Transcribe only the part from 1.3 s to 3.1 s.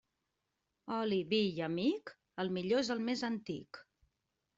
vi i amic, el millor és el